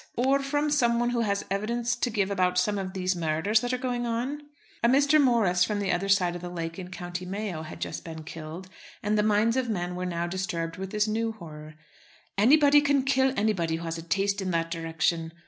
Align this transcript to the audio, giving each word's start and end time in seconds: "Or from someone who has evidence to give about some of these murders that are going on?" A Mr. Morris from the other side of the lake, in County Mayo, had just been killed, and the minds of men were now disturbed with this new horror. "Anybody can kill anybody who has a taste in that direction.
"Or 0.17 0.39
from 0.41 0.71
someone 0.71 1.11
who 1.11 1.19
has 1.19 1.45
evidence 1.51 1.95
to 1.95 2.09
give 2.09 2.31
about 2.31 2.57
some 2.57 2.79
of 2.79 2.93
these 2.93 3.15
murders 3.15 3.59
that 3.59 3.71
are 3.71 3.77
going 3.77 4.07
on?" 4.07 4.41
A 4.83 4.87
Mr. 4.89 5.21
Morris 5.21 5.63
from 5.63 5.77
the 5.79 5.91
other 5.91 6.09
side 6.09 6.35
of 6.35 6.41
the 6.41 6.49
lake, 6.49 6.79
in 6.79 6.89
County 6.89 7.23
Mayo, 7.23 7.61
had 7.61 7.79
just 7.79 8.03
been 8.03 8.23
killed, 8.23 8.67
and 9.03 9.15
the 9.15 9.21
minds 9.21 9.57
of 9.57 9.69
men 9.69 9.95
were 9.95 10.07
now 10.07 10.25
disturbed 10.25 10.77
with 10.77 10.89
this 10.89 11.07
new 11.07 11.33
horror. 11.33 11.75
"Anybody 12.35 12.81
can 12.81 13.03
kill 13.03 13.31
anybody 13.37 13.75
who 13.75 13.83
has 13.83 13.99
a 13.99 14.01
taste 14.01 14.41
in 14.41 14.49
that 14.49 14.71
direction. 14.71 15.33